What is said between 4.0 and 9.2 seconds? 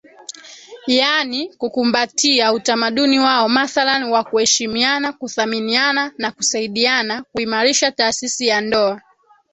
wa kuheshimiana kuthaminiana na kusaidiana kuimarisha taasisi ya ndoa